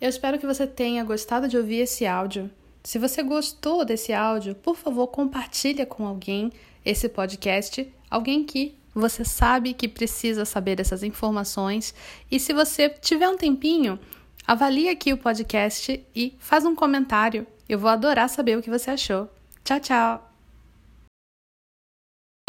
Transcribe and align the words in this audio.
Eu 0.00 0.08
espero 0.08 0.38
que 0.38 0.46
você 0.46 0.66
tenha 0.66 1.04
gostado 1.04 1.48
de 1.48 1.56
ouvir 1.56 1.80
esse 1.80 2.06
áudio. 2.06 2.50
Se 2.82 2.98
você 2.98 3.22
gostou 3.22 3.84
desse 3.84 4.12
áudio, 4.12 4.54
por 4.54 4.76
favor, 4.76 5.06
compartilhe 5.06 5.86
com 5.86 6.06
alguém 6.06 6.52
esse 6.84 7.08
podcast, 7.08 7.90
alguém 8.10 8.44
que 8.44 8.76
você 8.94 9.24
sabe 9.24 9.72
que 9.72 9.88
precisa 9.88 10.44
saber 10.44 10.76
dessas 10.76 11.02
informações. 11.02 11.94
E 12.30 12.38
se 12.38 12.52
você 12.52 12.88
tiver 12.88 13.28
um 13.28 13.36
tempinho, 13.36 13.98
avalie 14.46 14.88
aqui 14.88 15.12
o 15.12 15.18
podcast 15.18 16.04
e 16.14 16.34
faz 16.38 16.64
um 16.64 16.74
comentário. 16.74 17.46
Eu 17.68 17.78
vou 17.78 17.88
adorar 17.88 18.28
saber 18.28 18.58
o 18.58 18.62
que 18.62 18.70
você 18.70 18.90
achou. 18.90 19.28
Tchau, 19.64 19.80
tchau! 19.80 20.30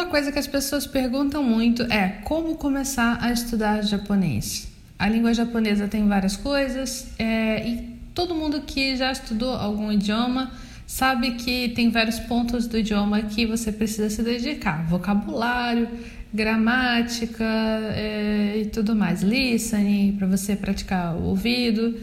Uma 0.02 0.10
coisa 0.10 0.30
que 0.30 0.38
as 0.38 0.46
pessoas 0.46 0.86
perguntam 0.86 1.42
muito 1.42 1.82
é 1.84 2.20
como 2.24 2.56
começar 2.56 3.18
a 3.22 3.32
estudar 3.32 3.82
japonês. 3.82 4.75
A 4.98 5.08
língua 5.08 5.34
japonesa 5.34 5.86
tem 5.86 6.06
várias 6.08 6.36
coisas 6.36 7.08
é, 7.18 7.68
e 7.68 7.96
todo 8.14 8.34
mundo 8.34 8.62
que 8.62 8.96
já 8.96 9.12
estudou 9.12 9.54
algum 9.54 9.92
idioma 9.92 10.50
sabe 10.86 11.32
que 11.32 11.68
tem 11.70 11.90
vários 11.90 12.18
pontos 12.20 12.66
do 12.66 12.78
idioma 12.78 13.20
que 13.22 13.44
você 13.44 13.70
precisa 13.70 14.08
se 14.08 14.22
dedicar: 14.22 14.86
vocabulário, 14.86 15.88
gramática 16.32 17.44
é, 17.44 18.62
e 18.62 18.66
tudo 18.66 18.96
mais, 18.96 19.22
listening 19.22 20.16
para 20.16 20.26
você 20.26 20.56
praticar 20.56 21.14
o 21.14 21.24
ouvido, 21.24 21.94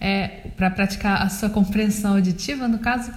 é, 0.00 0.48
para 0.56 0.70
praticar 0.70 1.22
a 1.22 1.28
sua 1.28 1.48
compreensão 1.50 2.14
auditiva, 2.14 2.66
no 2.66 2.78
caso. 2.78 3.12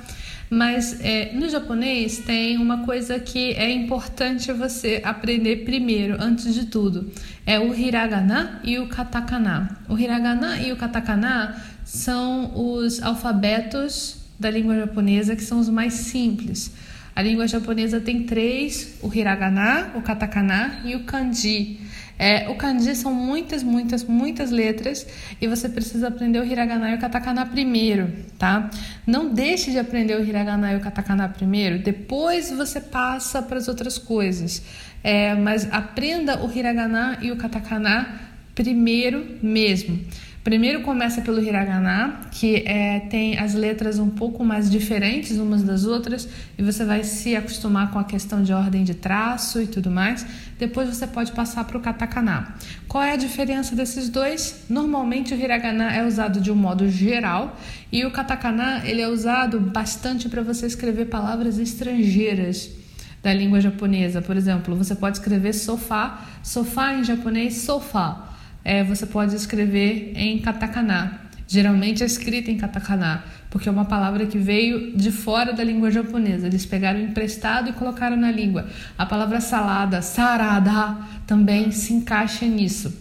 Mas 0.54 1.02
é, 1.02 1.32
no 1.34 1.50
japonês 1.50 2.20
tem 2.20 2.58
uma 2.58 2.86
coisa 2.86 3.20
que 3.20 3.54
é 3.54 3.72
importante 3.72 4.52
você 4.54 5.02
aprender 5.04 5.66
primeiro, 5.66 6.16
antes 6.20 6.54
de 6.54 6.68
tudo. 6.68 7.12
É 7.44 7.60
o 7.60 7.74
hiragana 7.74 8.62
e 8.64 8.78
o 8.78 8.88
katakana. 8.88 9.80
O 9.90 9.98
hiragana 9.98 10.62
e 10.62 10.72
o 10.72 10.76
katakana 10.76 11.60
são 11.84 12.52
os 12.56 13.02
alfabetos 13.02 14.18
da 14.40 14.52
língua 14.52 14.76
japonesa 14.76 15.36
que 15.36 15.44
são 15.44 15.60
os 15.60 15.70
mais 15.70 15.94
simples. 15.94 16.72
A 17.16 17.24
língua 17.24 17.48
japonesa 17.48 18.00
tem 18.00 18.22
três: 18.22 19.00
o 19.02 19.12
hiragana, 19.12 19.92
o 19.96 20.02
katakana 20.04 20.82
e 20.86 20.96
o 20.96 21.00
kanji. 21.04 21.80
É, 22.18 22.48
o 22.50 22.56
kanji 22.56 22.96
são 22.96 23.14
muitas, 23.14 23.64
muitas, 23.64 24.04
muitas 24.04 24.52
letras 24.52 25.06
e 25.42 25.48
você 25.48 25.68
precisa 25.68 26.08
aprender 26.08 26.40
o 26.40 26.46
hiragana 26.46 26.92
e 26.92 26.96
o 26.96 27.00
katakana 27.00 27.46
primeiro, 27.46 28.12
tá? 28.38 28.70
Não 29.06 29.34
deixe 29.34 29.72
de 29.72 29.80
aprender 29.80 30.16
o 30.16 30.24
hiragana 30.24 30.72
e 30.74 30.76
o 30.76 30.80
katakana 30.80 31.28
primeiro, 31.28 31.80
depois 31.80 32.52
você 32.52 32.80
passa 32.80 33.42
para 33.42 33.58
as 33.58 33.68
outras 33.68 33.98
coisas. 33.98 34.64
É, 35.04 35.36
mas 35.36 35.68
aprenda 35.72 36.42
o 36.46 36.52
hiragana 36.52 37.18
e 37.22 37.32
o 37.32 37.36
katakana 37.36 38.22
primeiro 38.56 39.38
mesmo. 39.42 40.00
Primeiro 40.44 40.82
começa 40.82 41.22
pelo 41.22 41.42
hiragana, 41.42 42.20
que 42.30 42.64
é, 42.68 43.00
tem 43.00 43.40
as 43.40 43.54
letras 43.54 43.98
um 43.98 44.10
pouco 44.10 44.44
mais 44.44 44.70
diferentes 44.70 45.38
umas 45.38 45.64
das 45.64 45.86
outras, 45.86 46.28
e 46.58 46.62
você 46.62 46.84
vai 46.84 47.06
se 47.06 47.34
acostumar 47.34 47.92
com 47.92 47.98
a 47.98 48.04
questão 48.04 48.44
de 48.44 48.52
ordem 48.52 48.84
de 48.84 48.94
traço 48.94 49.62
e 49.62 49.68
tudo 49.68 49.90
mais. 49.90 50.26
Depois 50.60 50.90
você 50.90 51.08
pode 51.08 51.32
passar 51.32 51.64
para 51.64 51.78
o 51.78 51.80
katakana. 51.80 52.56
Qual 52.90 53.02
é 53.02 53.14
a 53.14 53.16
diferença 53.16 53.74
desses 53.74 54.10
dois? 54.10 54.66
Normalmente 54.70 55.34
o 55.34 55.38
hiragana 55.38 55.96
é 55.96 56.06
usado 56.06 56.42
de 56.42 56.52
um 56.52 56.56
modo 56.56 56.90
geral 56.90 57.58
e 57.90 58.06
o 58.06 58.12
katakana 58.12 58.82
ele 58.84 59.02
é 59.02 59.08
usado 59.08 59.62
bastante 59.62 60.28
para 60.28 60.42
você 60.42 60.66
escrever 60.66 61.06
palavras 61.06 61.58
estrangeiras 61.58 62.70
da 63.22 63.34
língua 63.34 63.62
japonesa. 63.62 64.22
Por 64.22 64.36
exemplo, 64.36 64.76
você 64.76 64.94
pode 64.94 65.20
escrever 65.20 65.54
sofá, 65.54 66.22
sofá 66.44 66.96
em 66.96 67.04
japonês, 67.06 67.60
sofá 67.60 68.33
é, 68.64 68.84
você 68.84 69.06
pode 69.06 69.36
escrever 69.36 70.14
em 70.16 70.40
katakana. 70.40 71.20
Geralmente 71.48 72.02
é 72.02 72.06
escrita 72.06 72.50
em 72.50 72.58
katakana, 72.58 73.24
porque 73.50 73.68
é 73.68 73.72
uma 73.72 73.86
palavra 73.86 74.26
que 74.26 74.38
veio 74.38 74.96
de 74.96 75.12
fora 75.12 75.54
da 75.54 75.64
língua 75.64 75.92
japonesa. 75.92 76.48
Eles 76.48 76.66
pegaram 76.66 77.00
emprestado 77.00 77.70
e 77.70 77.74
colocaram 77.74 78.16
na 78.16 78.32
língua. 78.32 78.68
A 78.98 79.06
palavra 79.06 79.42
salada, 79.42 80.02
sarada, 80.02 80.98
também 81.28 81.72
se 81.72 81.94
encaixa 81.94 82.46
nisso. 82.46 82.94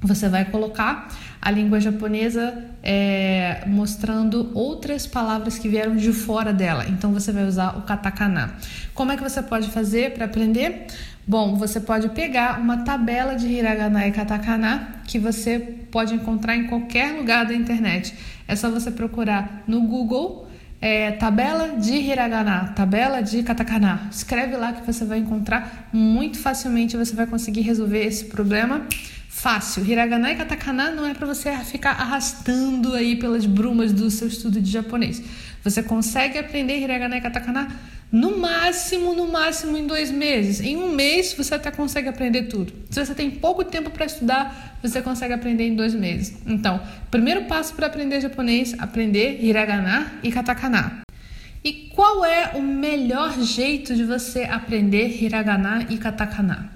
Você 0.00 0.28
vai 0.28 0.44
colocar 0.44 1.08
a 1.40 1.50
língua 1.50 1.80
japonesa 1.80 2.64
é, 2.82 3.64
mostrando 3.66 4.50
outras 4.54 5.06
palavras 5.06 5.58
que 5.58 5.68
vieram 5.68 5.96
de 5.96 6.12
fora 6.12 6.52
dela. 6.52 6.86
Então 6.88 7.12
você 7.12 7.32
vai 7.32 7.44
usar 7.44 7.78
o 7.78 7.82
katakana. 7.82 8.54
Como 8.94 9.12
é 9.12 9.16
que 9.16 9.22
você 9.22 9.42
pode 9.42 9.68
fazer 9.70 10.14
para 10.14 10.24
aprender? 10.24 10.86
Bom, 11.26 11.56
você 11.56 11.78
pode 11.78 12.08
pegar 12.10 12.58
uma 12.58 12.78
tabela 12.78 13.34
de 13.34 13.46
hiragana 13.46 14.06
e 14.06 14.12
katakana 14.12 15.02
que 15.06 15.18
você 15.18 15.58
pode 15.90 16.14
encontrar 16.14 16.56
em 16.56 16.66
qualquer 16.66 17.12
lugar 17.12 17.44
da 17.44 17.54
internet. 17.54 18.14
É 18.46 18.56
só 18.56 18.70
você 18.70 18.90
procurar 18.90 19.62
no 19.66 19.82
Google 19.82 20.47
é, 20.80 21.12
tabela 21.12 21.76
de 21.76 21.92
hiragana, 21.92 22.72
tabela 22.74 23.20
de 23.20 23.42
katakana. 23.42 24.08
Escreve 24.10 24.56
lá 24.56 24.72
que 24.72 24.86
você 24.86 25.04
vai 25.04 25.18
encontrar 25.18 25.88
muito 25.92 26.38
facilmente. 26.38 26.96
Você 26.96 27.14
vai 27.14 27.26
conseguir 27.26 27.62
resolver 27.62 28.04
esse 28.04 28.26
problema 28.26 28.86
fácil. 29.28 29.84
Hiragana 29.84 30.32
e 30.32 30.36
katakana 30.36 30.90
não 30.90 31.06
é 31.06 31.14
para 31.14 31.26
você 31.26 31.52
ficar 31.58 31.92
arrastando 31.92 32.94
aí 32.94 33.16
pelas 33.16 33.46
brumas 33.46 33.92
do 33.92 34.10
seu 34.10 34.28
estudo 34.28 34.60
de 34.60 34.70
japonês. 34.70 35.22
Você 35.64 35.82
consegue 35.82 36.38
aprender 36.38 36.78
hiragana 36.78 37.16
e 37.16 37.20
katakana 37.20 37.68
no 38.10 38.38
máximo, 38.38 39.14
no 39.14 39.26
máximo 39.26 39.76
em 39.76 39.86
dois 39.86 40.10
meses. 40.10 40.60
Em 40.60 40.76
um 40.76 40.92
mês 40.94 41.34
você 41.34 41.54
até 41.54 41.70
consegue 41.70 42.08
aprender 42.08 42.44
tudo. 42.44 42.72
Se 42.90 43.04
você 43.04 43.14
tem 43.14 43.30
pouco 43.30 43.64
tempo 43.64 43.90
para 43.90 44.06
estudar, 44.06 44.78
você 44.82 45.02
consegue 45.02 45.34
aprender 45.34 45.66
em 45.66 45.74
dois 45.74 45.94
meses. 45.94 46.36
Então, 46.46 46.80
primeiro 47.10 47.44
passo 47.44 47.74
para 47.74 47.86
aprender 47.86 48.20
japonês: 48.20 48.74
aprender 48.78 49.44
hiragana 49.44 50.12
e 50.22 50.32
katakana. 50.32 51.00
E 51.62 51.90
qual 51.94 52.24
é 52.24 52.52
o 52.54 52.62
melhor 52.62 53.38
jeito 53.42 53.94
de 53.94 54.04
você 54.04 54.44
aprender 54.44 55.22
hiragana 55.22 55.86
e 55.90 55.98
katakana? 55.98 56.70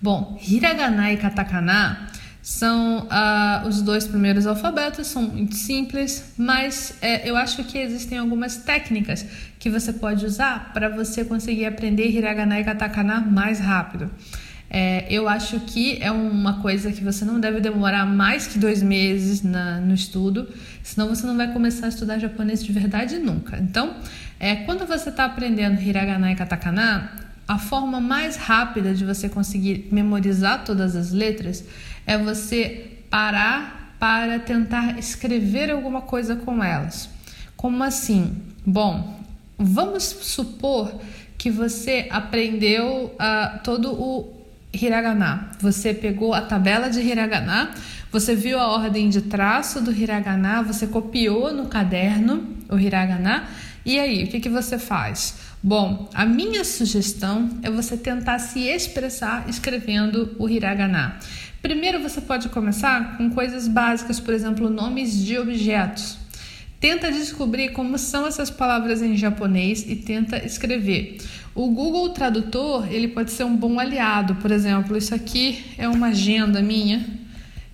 Bom, 0.00 0.40
hiragana 0.48 1.12
e 1.12 1.16
katakana 1.16 2.08
são 2.42 3.06
uh, 3.06 3.68
os 3.68 3.82
dois 3.82 4.06
primeiros 4.06 4.46
alfabetos, 4.46 5.06
são 5.06 5.22
muito 5.22 5.54
simples, 5.54 6.32
mas 6.38 6.94
é, 7.02 7.28
eu 7.28 7.36
acho 7.36 7.64
que 7.64 7.78
existem 7.78 8.18
algumas 8.18 8.56
técnicas 8.58 9.26
que 9.58 9.68
você 9.68 9.92
pode 9.92 10.24
usar 10.24 10.72
para 10.72 10.88
você 10.88 11.24
conseguir 11.24 11.66
aprender 11.66 12.08
hiragana 12.08 12.58
e 12.58 12.64
katakana 12.64 13.20
mais 13.20 13.60
rápido. 13.60 14.10
É, 14.72 15.04
eu 15.10 15.28
acho 15.28 15.58
que 15.60 15.98
é 16.00 16.12
uma 16.12 16.62
coisa 16.62 16.92
que 16.92 17.02
você 17.02 17.24
não 17.24 17.40
deve 17.40 17.60
demorar 17.60 18.06
mais 18.06 18.46
que 18.46 18.56
dois 18.56 18.80
meses 18.80 19.42
na, 19.42 19.80
no 19.80 19.92
estudo, 19.92 20.48
senão 20.82 21.08
você 21.08 21.26
não 21.26 21.36
vai 21.36 21.52
começar 21.52 21.86
a 21.86 21.88
estudar 21.88 22.18
japonês 22.20 22.64
de 22.64 22.72
verdade 22.72 23.18
nunca. 23.18 23.58
Então, 23.58 23.96
é, 24.38 24.56
quando 24.56 24.86
você 24.86 25.10
está 25.10 25.24
aprendendo 25.24 25.82
hiragana 25.82 26.30
e 26.30 26.36
katakana, 26.36 27.10
a 27.50 27.58
forma 27.58 28.00
mais 28.00 28.36
rápida 28.36 28.94
de 28.94 29.04
você 29.04 29.28
conseguir 29.28 29.88
memorizar 29.90 30.62
todas 30.64 30.94
as 30.94 31.10
letras 31.10 31.64
é 32.06 32.16
você 32.16 32.98
parar 33.10 33.96
para 33.98 34.38
tentar 34.38 34.96
escrever 35.00 35.68
alguma 35.68 36.00
coisa 36.00 36.36
com 36.36 36.62
elas. 36.62 37.10
Como 37.56 37.82
assim? 37.82 38.40
Bom, 38.64 39.18
vamos 39.58 40.04
supor 40.04 40.94
que 41.36 41.50
você 41.50 42.06
aprendeu 42.12 43.16
uh, 43.16 43.58
todo 43.64 44.00
o 44.00 44.32
hiragana. 44.72 45.50
Você 45.58 45.92
pegou 45.92 46.32
a 46.32 46.42
tabela 46.42 46.88
de 46.88 47.00
hiragana, 47.00 47.72
você 48.12 48.32
viu 48.36 48.60
a 48.60 48.68
ordem 48.68 49.08
de 49.08 49.22
traço 49.22 49.80
do 49.80 49.90
hiragana, 49.90 50.62
você 50.62 50.86
copiou 50.86 51.52
no 51.52 51.66
caderno 51.66 52.48
o 52.68 52.78
hiragana. 52.78 53.48
E 53.84 53.98
aí, 53.98 54.24
o 54.24 54.28
que, 54.28 54.40
que 54.40 54.48
você 54.48 54.78
faz? 54.78 55.36
Bom, 55.62 56.08
a 56.14 56.24
minha 56.24 56.64
sugestão 56.64 57.48
é 57.62 57.70
você 57.70 57.96
tentar 57.96 58.38
se 58.38 58.60
expressar 58.60 59.48
escrevendo 59.48 60.34
o 60.38 60.48
hiragana. 60.48 61.18
Primeiro 61.62 62.00
você 62.00 62.20
pode 62.20 62.48
começar 62.48 63.18
com 63.18 63.30
coisas 63.30 63.68
básicas, 63.68 64.18
por 64.18 64.32
exemplo, 64.32 64.70
nomes 64.70 65.14
de 65.24 65.38
objetos. 65.38 66.18
Tenta 66.80 67.12
descobrir 67.12 67.72
como 67.72 67.98
são 67.98 68.26
essas 68.26 68.48
palavras 68.48 69.02
em 69.02 69.14
japonês 69.14 69.84
e 69.86 69.96
tenta 69.96 70.42
escrever. 70.44 71.18
O 71.54 71.68
Google 71.68 72.08
Tradutor 72.10 72.90
ele 72.90 73.08
pode 73.08 73.30
ser 73.30 73.44
um 73.44 73.54
bom 73.54 73.78
aliado. 73.78 74.36
Por 74.36 74.50
exemplo, 74.50 74.96
isso 74.96 75.14
aqui 75.14 75.62
é 75.76 75.86
uma 75.86 76.06
agenda 76.06 76.62
minha. 76.62 77.04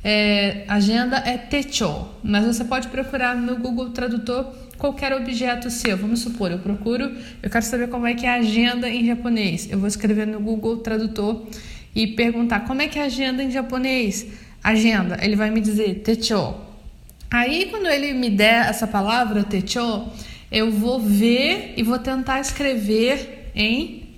É, 0.09 0.63
agenda 0.69 1.17
é 1.17 1.37
techo, 1.37 2.07
mas 2.23 2.47
você 2.47 2.65
pode 2.65 2.87
procurar 2.87 3.35
no 3.35 3.57
Google 3.57 3.91
Tradutor 3.91 4.55
qualquer 4.79 5.13
objeto 5.13 5.69
seu. 5.69 5.97
Vamos 5.97 6.21
supor, 6.21 6.53
eu 6.53 6.61
procuro, 6.61 7.11
eu 7.43 7.51
quero 7.51 7.65
saber 7.65 7.89
como 7.89 8.07
é 8.07 8.15
que 8.15 8.25
é 8.25 8.31
agenda 8.31 8.89
em 8.89 9.05
japonês. 9.05 9.69
Eu 9.69 9.81
vou 9.81 9.89
escrever 9.89 10.25
no 10.25 10.39
Google 10.39 10.77
Tradutor 10.77 11.45
e 11.93 12.07
perguntar 12.07 12.61
como 12.61 12.83
é 12.83 12.87
que 12.87 13.01
é 13.01 13.03
agenda 13.03 13.43
em 13.43 13.51
japonês. 13.51 14.29
Agenda, 14.63 15.19
ele 15.21 15.35
vai 15.35 15.51
me 15.51 15.61
dizer 15.61 16.03
techo. 16.05 16.55
Aí 17.29 17.67
quando 17.69 17.87
ele 17.89 18.13
me 18.13 18.31
der 18.31 18.69
essa 18.69 18.87
palavra 18.87 19.43
techo, 19.43 20.07
eu 20.53 20.71
vou 20.71 21.01
ver 21.01 21.75
e 21.77 21.83
vou 21.83 21.99
tentar 21.99 22.39
escrever 22.39 23.51
em 23.57 24.09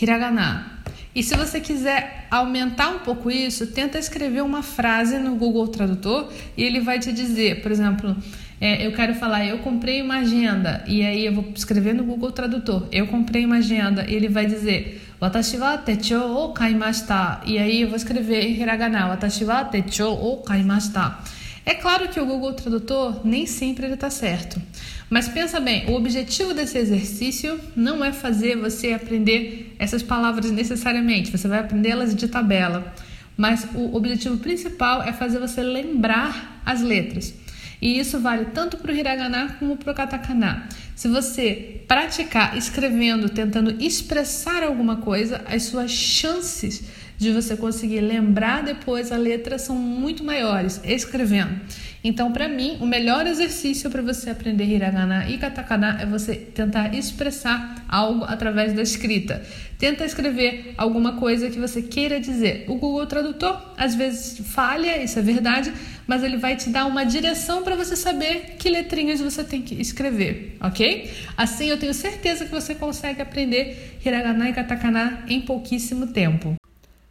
hiragana. 0.00 0.75
E 1.16 1.22
se 1.22 1.34
você 1.34 1.60
quiser 1.60 2.26
aumentar 2.30 2.90
um 2.90 2.98
pouco 2.98 3.30
isso, 3.30 3.68
tenta 3.68 3.98
escrever 3.98 4.42
uma 4.42 4.62
frase 4.62 5.18
no 5.18 5.34
Google 5.34 5.66
Tradutor 5.66 6.30
e 6.54 6.62
ele 6.62 6.78
vai 6.78 6.98
te 6.98 7.10
dizer, 7.10 7.62
por 7.62 7.72
exemplo, 7.72 8.14
é, 8.60 8.86
eu 8.86 8.92
quero 8.92 9.14
falar, 9.14 9.46
eu 9.46 9.60
comprei 9.60 10.02
uma 10.02 10.18
agenda, 10.18 10.84
e 10.86 11.02
aí 11.02 11.24
eu 11.24 11.32
vou 11.32 11.50
escrever 11.54 11.94
no 11.94 12.04
Google 12.04 12.32
Tradutor, 12.32 12.86
eu 12.92 13.06
comprei 13.06 13.46
uma 13.46 13.56
agenda, 13.56 14.04
e 14.06 14.14
ele 14.14 14.28
vai 14.28 14.44
dizer, 14.44 15.00
watashi 15.18 15.56
wa 15.56 15.78
techo 15.78 16.18
o 16.18 16.52
kaimashita, 16.52 17.40
e 17.46 17.56
aí 17.56 17.80
eu 17.80 17.88
vou 17.88 17.96
escrever 17.96 18.44
em 18.44 18.60
hiragana, 18.60 19.06
watashi 19.06 19.46
wa 19.46 19.64
techo 19.64 20.10
o 20.12 20.42
kaimashita. 20.42 21.16
É 21.64 21.72
claro 21.72 22.08
que 22.08 22.20
o 22.20 22.26
Google 22.26 22.52
Tradutor 22.52 23.26
nem 23.26 23.46
sempre 23.46 23.86
ele 23.86 23.94
está 23.94 24.10
certo. 24.10 24.60
Mas 25.08 25.28
pensa 25.28 25.60
bem, 25.60 25.88
o 25.88 25.94
objetivo 25.94 26.52
desse 26.52 26.78
exercício 26.78 27.60
não 27.76 28.04
é 28.04 28.12
fazer 28.12 28.56
você 28.56 28.92
aprender 28.92 29.74
essas 29.78 30.02
palavras 30.02 30.50
necessariamente, 30.50 31.30
você 31.30 31.46
vai 31.46 31.60
aprendê-las 31.60 32.14
de 32.14 32.26
tabela. 32.26 32.92
Mas 33.36 33.68
o 33.74 33.94
objetivo 33.94 34.38
principal 34.38 35.02
é 35.02 35.12
fazer 35.12 35.38
você 35.38 35.62
lembrar 35.62 36.60
as 36.64 36.80
letras. 36.80 37.34
E 37.80 37.98
isso 37.98 38.18
vale 38.18 38.46
tanto 38.46 38.78
para 38.78 38.90
o 38.90 38.94
hiragana 38.94 39.56
como 39.58 39.76
para 39.76 39.92
o 39.92 39.94
katakana. 39.94 40.66
Se 40.94 41.08
você 41.08 41.82
praticar 41.86 42.56
escrevendo, 42.56 43.28
tentando 43.28 43.76
expressar 43.82 44.62
alguma 44.62 44.96
coisa, 44.96 45.44
as 45.46 45.64
suas 45.64 45.90
chances 45.90 46.84
de 47.18 47.32
você 47.32 47.56
conseguir 47.56 48.00
lembrar 48.00 48.62
depois 48.62 49.10
a 49.10 49.16
letra 49.16 49.58
são 49.58 49.76
muito 49.76 50.22
maiores 50.22 50.80
escrevendo. 50.84 51.60
Então, 52.04 52.30
para 52.30 52.46
mim, 52.46 52.76
o 52.80 52.86
melhor 52.86 53.26
exercício 53.26 53.90
para 53.90 54.00
você 54.00 54.30
aprender 54.30 54.64
hiragana 54.64 55.28
e 55.28 55.38
katakana 55.38 55.98
é 56.00 56.06
você 56.06 56.36
tentar 56.36 56.94
expressar 56.94 57.84
algo 57.88 58.24
através 58.24 58.72
da 58.72 58.82
escrita. 58.82 59.42
Tenta 59.76 60.04
escrever 60.04 60.72
alguma 60.78 61.16
coisa 61.16 61.50
que 61.50 61.58
você 61.58 61.82
queira 61.82 62.20
dizer. 62.20 62.64
O 62.68 62.76
Google 62.76 63.06
Tradutor 63.06 63.60
às 63.76 63.96
vezes 63.96 64.38
falha, 64.46 65.02
isso 65.02 65.18
é 65.18 65.22
verdade, 65.22 65.72
mas 66.06 66.22
ele 66.22 66.36
vai 66.36 66.54
te 66.54 66.70
dar 66.70 66.86
uma 66.86 67.04
direção 67.04 67.64
para 67.64 67.74
você 67.74 67.96
saber 67.96 68.54
que 68.56 68.70
letrinhas 68.70 69.20
você 69.20 69.42
tem 69.42 69.60
que 69.60 69.74
escrever, 69.74 70.56
ok? 70.60 71.10
Assim 71.36 71.68
eu 71.68 71.76
tenho 71.76 71.92
certeza 71.92 72.44
que 72.44 72.52
você 72.52 72.74
consegue 72.74 73.20
aprender 73.20 73.98
hiragana 74.04 74.48
e 74.48 74.52
katakana 74.52 75.24
em 75.26 75.40
pouquíssimo 75.40 76.06
tempo. 76.06 76.54